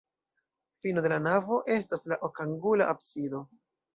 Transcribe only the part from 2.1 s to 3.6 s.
la okangula absido.